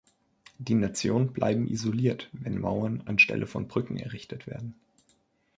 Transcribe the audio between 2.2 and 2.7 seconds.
wenn